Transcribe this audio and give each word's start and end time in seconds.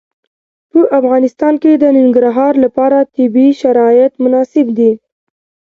په 0.71 0.79
افغانستان 0.99 1.53
کې 1.61 1.71
د 1.75 1.83
ننګرهار 1.97 2.53
لپاره 2.65 2.97
طبیعي 3.15 3.51
شرایط 3.61 4.11
مناسب 4.23 4.67
دي. 4.77 4.91